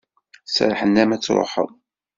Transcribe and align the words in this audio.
Serrḥen-am 0.45 1.11
ad 1.15 1.21
truḥeḍ? 1.21 1.69